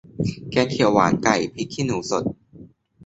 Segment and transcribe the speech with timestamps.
[0.51, 2.23] แกงเขียวหวานไก่พริกขี้หนูสด